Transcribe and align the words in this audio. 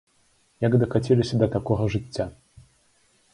Як 0.65 0.77
дакаціліся 0.83 1.39
да 1.43 1.49
такога 1.57 1.83
жыцця? 1.97 2.25